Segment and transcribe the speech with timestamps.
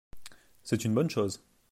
[0.63, 1.43] C’est une bonne chose.